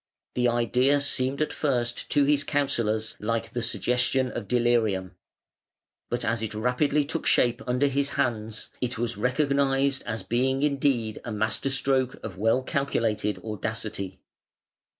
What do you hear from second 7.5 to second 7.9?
under